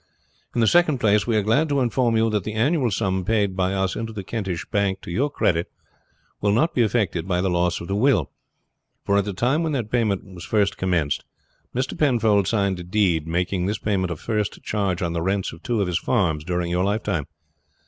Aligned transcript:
In 0.55 0.61
the 0.61 0.65
second 0.67 0.97
place, 0.99 1.27
we 1.27 1.37
are 1.37 1.43
glad 1.43 1.69
to 1.69 1.79
inform 1.79 2.17
you 2.17 2.31
that 2.31 2.43
the 2.43 2.53
annual 2.55 2.89
sum 2.89 3.23
paid 3.23 3.55
by 3.55 3.75
us 3.75 3.95
into 3.95 4.11
the 4.11 4.23
Kentish 4.23 4.65
bank 4.71 4.99
to 5.01 5.11
your 5.11 5.29
credit 5.29 5.71
will 6.41 6.53
not 6.53 6.73
be 6.73 6.81
affected 6.81 7.27
by 7.27 7.39
the 7.39 7.51
loss 7.51 7.79
of 7.79 7.87
the 7.87 7.95
will; 7.95 8.31
for 9.05 9.17
at 9.19 9.25
the 9.25 9.33
time 9.33 9.61
when 9.61 9.73
that 9.73 9.91
payment 9.91 10.41
first 10.41 10.75
commenced, 10.75 11.23
Mr. 11.75 11.95
Penfold 11.95 12.47
signed 12.47 12.79
a 12.79 12.83
deed 12.83 13.27
making 13.27 13.67
this 13.67 13.77
payment 13.77 14.09
a 14.09 14.15
first 14.15 14.63
charge 14.63 15.03
on 15.03 15.13
the 15.13 15.21
rents 15.21 15.53
of 15.53 15.61
two 15.61 15.81
of 15.81 15.87
his 15.87 15.99
farms 15.99 16.43
during 16.43 16.71
your 16.71 16.83
lifetime. 16.83 17.27